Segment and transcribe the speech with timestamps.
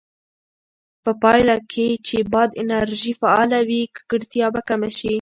[1.03, 5.09] په پایله کې چې باد انرژي فعاله وي، ککړتیا به کمه شي.